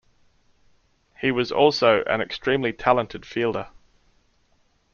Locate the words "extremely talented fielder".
2.21-3.67